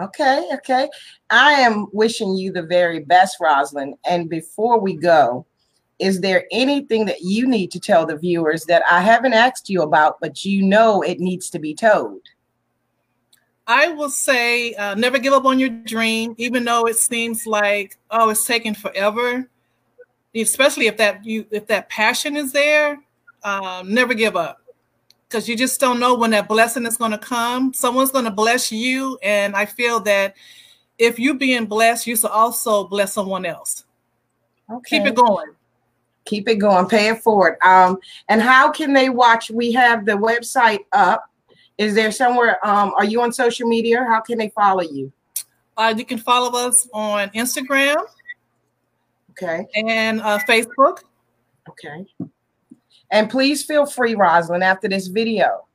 Okay, 0.00 0.48
okay. 0.54 0.88
I 1.28 1.52
am 1.52 1.86
wishing 1.92 2.34
you 2.34 2.50
the 2.50 2.62
very 2.62 3.00
best, 3.00 3.36
Rosalind. 3.38 3.94
And 4.08 4.30
before 4.30 4.80
we 4.80 4.96
go, 4.96 5.44
is 5.98 6.22
there 6.22 6.46
anything 6.50 7.04
that 7.04 7.20
you 7.20 7.46
need 7.46 7.70
to 7.72 7.78
tell 7.78 8.06
the 8.06 8.16
viewers 8.16 8.64
that 8.64 8.82
I 8.90 9.02
haven't 9.02 9.34
asked 9.34 9.68
you 9.68 9.82
about, 9.82 10.18
but 10.18 10.46
you 10.46 10.62
know 10.62 11.02
it 11.02 11.20
needs 11.20 11.50
to 11.50 11.58
be 11.58 11.74
told? 11.74 12.22
I 13.66 13.88
will 13.88 14.08
say 14.08 14.72
uh, 14.74 14.94
never 14.94 15.18
give 15.18 15.34
up 15.34 15.44
on 15.44 15.58
your 15.58 15.68
dream, 15.68 16.34
even 16.38 16.64
though 16.64 16.86
it 16.86 16.96
seems 16.96 17.46
like, 17.46 17.98
oh, 18.10 18.30
it's 18.30 18.46
taking 18.46 18.74
forever. 18.74 19.46
Especially 20.34 20.86
if 20.86 20.96
that 20.96 21.24
you 21.24 21.46
if 21.50 21.66
that 21.66 21.88
passion 21.88 22.36
is 22.36 22.52
there, 22.52 22.98
um, 23.44 23.92
never 23.92 24.14
give 24.14 24.36
up 24.36 24.62
because 25.32 25.48
you 25.48 25.56
just 25.56 25.80
don't 25.80 25.98
know 25.98 26.14
when 26.14 26.30
that 26.30 26.46
blessing 26.46 26.84
is 26.84 26.98
going 26.98 27.10
to 27.10 27.18
come. 27.18 27.72
Someone's 27.72 28.10
going 28.10 28.26
to 28.26 28.30
bless 28.30 28.70
you, 28.70 29.18
and 29.22 29.56
I 29.56 29.64
feel 29.64 29.98
that 30.00 30.34
if 30.98 31.18
you 31.18 31.34
being 31.34 31.64
blessed, 31.64 32.06
you 32.06 32.16
should 32.16 32.30
also 32.30 32.84
bless 32.84 33.14
someone 33.14 33.46
else. 33.46 33.84
Okay. 34.70 34.98
Keep 34.98 35.08
it 35.08 35.14
going. 35.14 35.50
Keep 36.26 36.48
it 36.48 36.56
going. 36.56 36.86
Pay 36.86 37.08
it 37.08 37.22
forward. 37.22 37.56
Um, 37.64 37.98
and 38.28 38.40
how 38.40 38.70
can 38.70 38.92
they 38.92 39.08
watch? 39.08 39.50
We 39.50 39.72
have 39.72 40.04
the 40.04 40.12
website 40.12 40.80
up. 40.92 41.28
Is 41.78 41.94
there 41.94 42.12
somewhere? 42.12 42.64
Um, 42.64 42.92
are 42.96 43.04
you 43.04 43.22
on 43.22 43.32
social 43.32 43.66
media? 43.66 44.04
How 44.06 44.20
can 44.20 44.38
they 44.38 44.50
follow 44.50 44.82
you? 44.82 45.12
Uh, 45.76 45.94
you 45.96 46.04
can 46.04 46.18
follow 46.18 46.56
us 46.68 46.86
on 46.92 47.30
Instagram. 47.30 47.96
Okay. 49.32 49.66
And 49.74 50.20
uh, 50.20 50.38
Facebook. 50.48 50.98
Okay. 51.68 52.06
And 53.10 53.28
please 53.28 53.64
feel 53.64 53.86
free, 53.86 54.14
Rosalind, 54.14 54.64
after 54.64 54.88
this 54.88 55.08
video, 55.08 55.66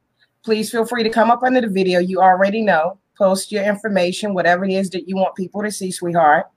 please 0.43 0.71
feel 0.71 0.85
free 0.85 1.03
to 1.03 1.09
come 1.09 1.29
up 1.29 1.43
under 1.43 1.61
the 1.61 1.69
video. 1.69 1.99
You 1.99 2.21
already 2.21 2.61
know, 2.61 2.97
post 3.17 3.51
your 3.51 3.63
information, 3.63 4.33
whatever 4.33 4.65
it 4.65 4.71
is 4.71 4.89
that 4.91 5.07
you 5.07 5.15
want 5.15 5.35
people 5.35 5.61
to 5.61 5.71
see, 5.71 5.91
sweetheart. 5.91 6.47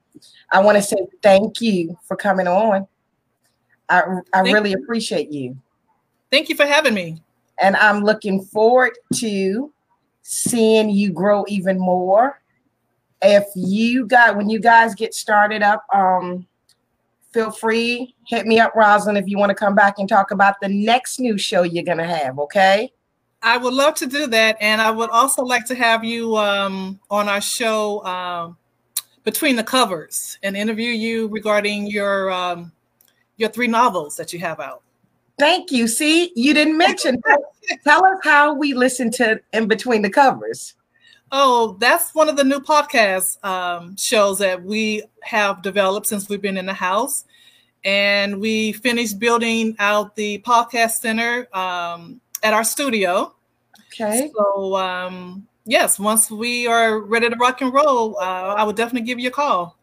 I 0.51 0.59
want 0.61 0.77
to 0.77 0.81
say 0.81 0.97
thank 1.21 1.61
you 1.61 1.97
for 2.07 2.17
coming 2.17 2.47
on. 2.47 2.87
I, 3.89 4.03
I 4.33 4.41
really 4.41 4.71
you. 4.71 4.77
appreciate 4.77 5.31
you. 5.31 5.57
Thank 6.31 6.49
you 6.49 6.55
for 6.55 6.65
having 6.65 6.93
me. 6.93 7.21
And 7.59 7.75
I'm 7.75 8.03
looking 8.03 8.43
forward 8.43 8.97
to 9.15 9.71
seeing 10.23 10.89
you 10.89 11.11
grow 11.11 11.45
even 11.47 11.77
more. 11.77 12.41
If 13.21 13.45
you 13.55 14.07
got 14.07 14.35
when 14.35 14.49
you 14.49 14.59
guys 14.59 14.95
get 14.95 15.13
started 15.13 15.61
up, 15.61 15.85
um, 15.93 16.47
feel 17.33 17.51
free, 17.51 18.15
hit 18.27 18.45
me 18.45 18.59
up, 18.59 18.75
Rosalind, 18.75 19.17
if 19.17 19.27
you 19.27 19.37
want 19.37 19.49
to 19.49 19.55
come 19.55 19.75
back 19.75 19.99
and 19.99 20.07
talk 20.07 20.31
about 20.31 20.55
the 20.61 20.67
next 20.67 21.19
new 21.19 21.37
show 21.37 21.63
you're 21.63 21.83
going 21.83 21.97
to 21.97 22.05
have, 22.05 22.39
okay? 22.39 22.91
I 23.41 23.57
would 23.57 23.73
love 23.73 23.95
to 23.95 24.05
do 24.05 24.27
that. 24.27 24.57
And 24.61 24.81
I 24.81 24.91
would 24.91 25.09
also 25.09 25.43
like 25.43 25.65
to 25.67 25.75
have 25.75 26.03
you 26.03 26.37
um, 26.37 26.99
on 27.09 27.27
our 27.27 27.41
show 27.41 28.03
um, 28.05 28.57
between 29.23 29.55
the 29.55 29.63
covers 29.63 30.37
and 30.43 30.55
interview 30.55 30.91
you 30.91 31.27
regarding 31.27 31.87
your 31.87 32.31
um, 32.31 32.71
your 33.37 33.49
three 33.49 33.67
novels 33.67 34.15
that 34.17 34.31
you 34.31 34.39
have 34.39 34.59
out. 34.59 34.83
Thank 35.39 35.71
you. 35.71 35.87
See, 35.87 36.31
you 36.35 36.53
didn't 36.53 36.77
mention. 36.77 37.21
tell 37.83 38.05
us 38.05 38.19
how 38.23 38.53
we 38.53 38.73
listen 38.73 39.09
to 39.11 39.39
in 39.53 39.67
between 39.67 40.03
the 40.03 40.09
covers. 40.09 40.75
Oh, 41.31 41.77
that's 41.79 42.13
one 42.13 42.27
of 42.27 42.35
the 42.35 42.43
new 42.43 42.59
podcast 42.59 43.43
um, 43.45 43.95
shows 43.95 44.39
that 44.39 44.61
we 44.61 45.03
have 45.23 45.61
developed 45.61 46.07
since 46.07 46.27
we've 46.27 46.41
been 46.41 46.57
in 46.57 46.65
the 46.65 46.73
house. 46.73 47.23
And 47.85 48.39
we 48.41 48.73
finished 48.73 49.17
building 49.17 49.75
out 49.79 50.15
the 50.15 50.39
podcast 50.39 50.99
center 50.99 51.47
um, 51.55 52.19
at 52.43 52.53
our 52.53 52.65
studio. 52.65 53.33
Okay. 53.87 54.29
So, 54.35 54.75
um, 54.75 55.47
yes, 55.65 55.97
once 55.97 56.29
we 56.29 56.67
are 56.67 56.99
ready 56.99 57.29
to 57.29 57.35
rock 57.37 57.61
and 57.61 57.73
roll, 57.73 58.17
uh, 58.19 58.55
I 58.55 58.63
would 58.63 58.75
definitely 58.75 59.07
give 59.07 59.19
you 59.19 59.29
a 59.29 59.31
call. 59.31 59.77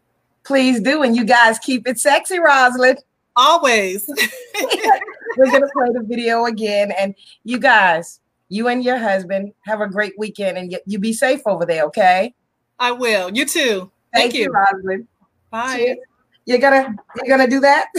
Please 0.44 0.80
do. 0.80 1.02
And 1.02 1.16
you 1.16 1.24
guys 1.24 1.58
keep 1.58 1.88
it 1.88 1.98
sexy, 1.98 2.38
Rosalind. 2.38 2.98
Always. 3.36 4.06
We're 5.36 5.50
going 5.50 5.62
to 5.62 5.70
play 5.72 5.88
the 5.92 6.04
video 6.04 6.44
again. 6.44 6.92
And 6.92 7.14
you 7.44 7.58
guys, 7.58 8.20
you 8.48 8.68
and 8.68 8.82
your 8.82 8.98
husband 8.98 9.52
have 9.66 9.80
a 9.80 9.88
great 9.88 10.14
weekend 10.18 10.58
and 10.58 10.72
you, 10.72 10.78
you 10.86 10.98
be 10.98 11.12
safe 11.12 11.42
over 11.46 11.66
there, 11.66 11.84
okay? 11.84 12.34
I 12.78 12.92
will. 12.92 13.30
You 13.30 13.44
too. 13.44 13.90
Thank, 14.12 14.32
Thank 14.32 14.34
you. 14.34 14.44
you, 14.44 14.52
Rosalind. 14.52 15.08
Bye. 15.50 15.76
Cheers. 15.76 15.98
You're 16.46 16.58
gonna 16.58 16.96
you're 17.16 17.36
gonna 17.36 17.50
do 17.50 17.60
that? 17.60 17.88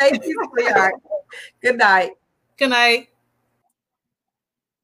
Thank 0.00 0.24
you, 0.24 0.48
sweetheart. 0.52 0.94
Good 1.60 1.78
night. 1.78 2.12
Good 2.56 2.70
night. 2.70 3.08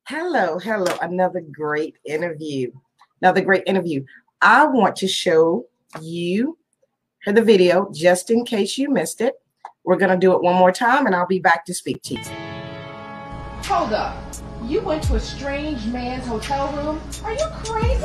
Hello, 0.09 0.59
hello. 0.59 0.93
Another 1.01 1.41
great 1.41 1.95
interview. 2.05 2.73
Another 3.23 3.41
great 3.41 3.63
interview. 3.67 4.05
I 4.43 4.65
want 4.67 4.97
to 4.97 5.07
show 5.07 5.67
you 6.01 6.59
the 7.25 7.43
video 7.43 7.89
just 7.93 8.31
in 8.31 8.45
case 8.45 8.77
you 8.77 8.91
missed 8.91 9.21
it. 9.21 9.35
We're 9.85 9.99
gonna 9.99 10.19
do 10.19 10.33
it 10.33 10.43
one 10.43 10.57
more 10.57 10.73
time 10.73 11.07
and 11.07 11.15
I'll 11.15 11.29
be 11.29 11.39
back 11.39 11.65
to 11.67 11.75
speak 11.75 12.03
to 12.03 12.15
you. 12.15 12.25
Hold 13.65 13.93
up. 13.93 14.30
You 14.67 14.83
went 14.83 15.03
to 15.05 15.15
a 15.15 15.21
strange 15.21 15.87
man's 15.87 16.27
hotel 16.27 16.71
room? 16.77 17.01
Are 17.25 17.33
you 17.33 17.47
crazy? 17.65 18.05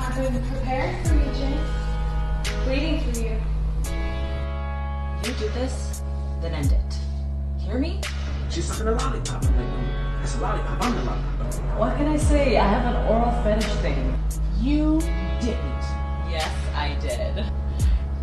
I've 0.00 0.16
been 0.16 0.42
preparing 0.48 1.04
for 1.04 1.14
you, 1.14 1.32
James. 1.34 2.66
Waiting 2.66 3.00
for 3.00 3.20
you. 3.20 3.40
You 5.22 5.32
do 5.38 5.48
this, 5.50 6.02
then 6.40 6.54
end 6.54 6.72
it. 6.72 7.62
Hear 7.62 7.78
me? 7.78 8.00
She's 8.50 8.64
sucking 8.64 8.88
a 8.88 8.92
lollipop. 8.92 9.42
like, 9.42 9.52
that's 10.20 10.34
a 10.36 10.40
lollipop. 10.40 10.82
I'm 10.82 10.96
the 10.96 11.02
lollipop. 11.04 11.78
What 11.78 11.96
can 11.96 12.08
I 12.08 12.16
say? 12.16 12.56
I 12.56 12.66
have 12.66 12.94
an 12.94 13.06
oral 13.06 13.30
fetish 13.42 13.72
thing. 13.82 14.18
You 14.60 15.00
didn't. 15.40 15.84
Yes, 16.30 16.50
I 16.74 16.96
did. 17.00 17.44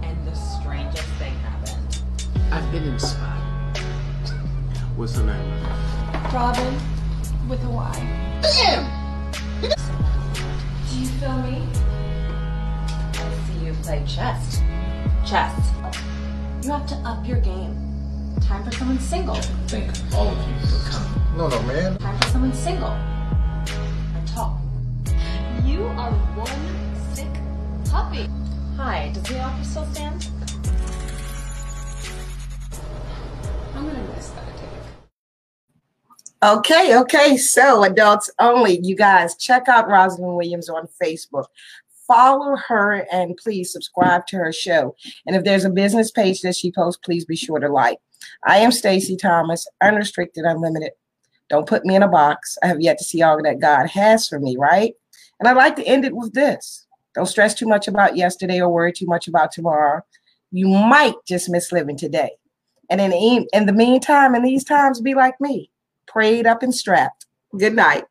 And 0.01 0.27
the 0.27 0.35
strangest 0.35 1.07
thing 1.19 1.33
happened. 1.35 2.01
I've 2.51 2.69
been 2.71 2.83
in 2.83 2.93
the 2.93 2.99
spot. 2.99 3.37
What's 4.95 5.15
her 5.15 5.23
name? 5.23 5.90
Robin, 6.33 6.79
with 7.49 7.61
a 7.65 7.69
Y. 7.69 8.39
Damn! 8.41 8.85
Do 9.61 9.67
you 10.97 11.05
feel 11.05 11.37
me? 11.39 11.67
I 13.13 13.37
see 13.47 13.65
you 13.65 13.73
play 13.83 14.01
chess. 14.07 14.61
Chess. 15.25 15.53
You 16.63 16.71
have 16.71 16.87
to 16.87 16.95
up 17.03 17.27
your 17.27 17.41
game. 17.41 17.75
Time 18.39 18.63
for 18.63 18.71
someone 18.71 18.99
single. 18.99 19.35
I 19.35 19.41
think 19.41 19.91
all 20.13 20.29
of 20.29 20.37
you 20.47 20.53
will 20.71 20.85
come. 20.85 21.35
No, 21.35 21.49
no, 21.49 21.61
man. 21.63 21.97
Time 21.97 22.17
for 22.21 22.27
someone 22.29 22.53
single. 22.53 22.91
And 22.91 24.27
tall. 24.29 24.61
You 25.65 25.83
are 25.83 26.11
one 26.11 27.13
sick 27.13 27.27
puppy. 27.91 28.29
Hi, 28.77 29.11
does 29.13 29.23
the 29.23 29.41
offer 29.41 29.63
still 29.65 29.85
stand? 29.87 30.30
Okay, 36.43 36.97
okay. 36.97 37.37
So, 37.37 37.83
adults 37.83 38.31
only, 38.39 38.79
you 38.81 38.95
guys 38.95 39.35
check 39.35 39.67
out 39.67 39.87
Rosalind 39.87 40.35
Williams 40.35 40.69
on 40.69 40.87
Facebook. 41.01 41.45
Follow 42.07 42.55
her 42.67 43.05
and 43.11 43.37
please 43.37 43.71
subscribe 43.71 44.25
to 44.27 44.37
her 44.37 44.51
show. 44.51 44.95
And 45.27 45.35
if 45.35 45.43
there's 45.43 45.65
a 45.65 45.69
business 45.69 46.09
page 46.09 46.41
that 46.41 46.55
she 46.55 46.71
posts, 46.71 46.99
please 47.05 47.25
be 47.25 47.35
sure 47.35 47.59
to 47.59 47.69
like. 47.69 47.99
I 48.43 48.57
am 48.57 48.71
Stacy 48.71 49.15
Thomas, 49.15 49.67
unrestricted, 49.81 50.43
unlimited. 50.43 50.93
Don't 51.47 51.67
put 51.67 51.85
me 51.85 51.95
in 51.95 52.03
a 52.03 52.07
box. 52.07 52.57
I 52.63 52.67
have 52.67 52.81
yet 52.81 52.97
to 52.97 53.03
see 53.03 53.21
all 53.21 53.41
that 53.43 53.59
God 53.59 53.87
has 53.89 54.27
for 54.27 54.39
me, 54.39 54.57
right? 54.57 54.93
And 55.39 55.47
I'd 55.47 55.57
like 55.57 55.75
to 55.75 55.83
end 55.83 56.05
it 56.05 56.15
with 56.15 56.33
this. 56.33 56.87
Don't 57.13 57.27
stress 57.27 57.53
too 57.53 57.67
much 57.67 57.87
about 57.87 58.15
yesterday 58.15 58.61
or 58.61 58.69
worry 58.69 58.93
too 58.93 59.05
much 59.05 59.27
about 59.27 59.51
tomorrow. 59.51 60.01
You 60.51 60.67
might 60.67 61.15
just 61.27 61.49
miss 61.49 61.71
living 61.71 61.97
today. 61.97 62.31
And 62.89 62.99
in 62.99 63.11
the, 63.11 63.47
in 63.53 63.67
the 63.67 63.73
meantime, 63.73 64.33
in 64.33 64.43
these 64.43 64.63
times, 64.63 65.01
be 65.01 65.13
like 65.13 65.39
me, 65.39 65.70
prayed 66.11 66.45
up 66.45 66.63
and 66.63 66.73
strapped. 66.73 67.25
Good 67.57 67.75
night. 67.75 68.05